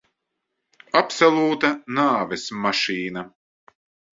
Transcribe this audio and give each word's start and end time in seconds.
Absolūta 1.01 1.71
nāves 1.99 2.47
mašīna. 2.65 3.25